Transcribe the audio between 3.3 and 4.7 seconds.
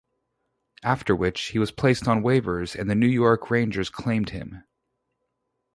Rangers claimed him.